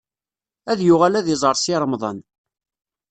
[0.71, 2.17] Ad yuɣal ad iẓer Si Remḍan.